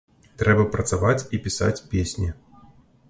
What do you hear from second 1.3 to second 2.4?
і пісаць песні.